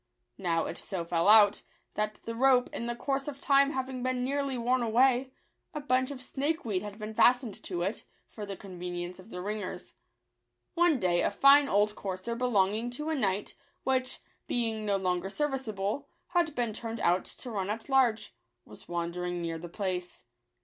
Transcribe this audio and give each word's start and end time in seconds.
Now 0.39 0.65
it 0.65 0.79
so 0.79 1.05
fell 1.05 1.27
out, 1.29 1.61
that 1.93 2.15
the 2.23 2.33
rope, 2.33 2.71
in 2.73 2.87
the 2.87 2.95
course 2.95 3.27
of 3.27 3.39
time 3.39 3.73
having 3.73 4.01
been 4.01 4.23
nearly 4.23 4.57
worn 4.57 4.81
away, 4.81 5.31
a 5.75 5.79
bunch 5.79 6.09
of 6.09 6.23
snakeweed 6.23 6.81
had 6.81 6.97
been 6.97 7.13
fastened 7.13 7.61
to 7.61 7.83
it, 7.83 8.03
for 8.27 8.43
the 8.43 8.57
con 8.57 8.79
venience 8.79 9.19
of 9.19 9.29
the 9.29 9.43
ringers. 9.43 9.93
One 10.73 10.99
day 10.99 11.21
a 11.21 11.29
fine 11.29 11.67
old 11.67 11.93
courser 11.95 12.33
belonging 12.33 12.89
to 12.97 13.09
a 13.09 13.15
knight, 13.15 13.53
which, 13.83 14.21
being 14.47 14.87
no 14.87 14.97
longer 14.97 15.29
serviceable, 15.29 16.07
had 16.29 16.55
been 16.55 16.73
turned 16.73 16.99
out 17.01 17.25
to 17.25 17.51
run 17.51 17.69
at 17.69 17.87
large, 17.87 18.33
was 18.65 18.87
wandering 18.87 19.39
near 19.39 19.59
the 19.59 19.69
place. 19.69 20.23